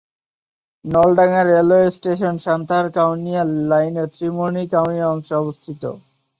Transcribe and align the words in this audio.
Naldanga 0.85 1.41
railway 1.43 1.87
station 1.91 2.35
সান্তাহার-কাউনিয়া 2.45 3.41
লাইনের 3.69 4.07
ত্রিমোহনী-কাউনিয়া 4.13 5.07
অংশে 5.07 5.33
অবস্থিত। 5.35 5.83